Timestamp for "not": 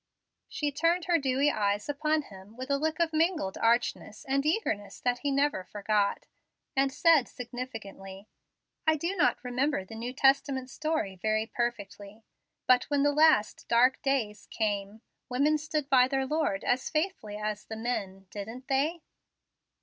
9.15-9.37